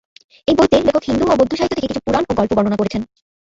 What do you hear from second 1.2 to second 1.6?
ও বৌদ্ধ